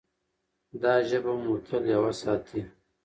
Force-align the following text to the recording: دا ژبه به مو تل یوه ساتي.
دا 0.81 0.93
ژبه 1.09 1.23
به 1.33 1.33
مو 1.43 1.53
تل 1.67 1.83
یوه 1.93 2.11
ساتي. 2.21 2.61